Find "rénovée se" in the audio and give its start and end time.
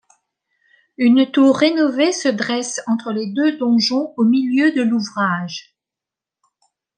1.59-2.27